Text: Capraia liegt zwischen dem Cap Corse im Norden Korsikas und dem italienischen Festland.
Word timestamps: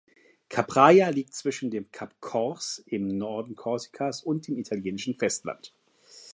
Capraia 0.49 1.09
liegt 1.09 1.35
zwischen 1.35 1.69
dem 1.69 1.91
Cap 1.91 2.19
Corse 2.21 2.81
im 2.87 3.07
Norden 3.19 3.55
Korsikas 3.55 4.23
und 4.23 4.47
dem 4.47 4.57
italienischen 4.57 5.13
Festland. 5.13 5.75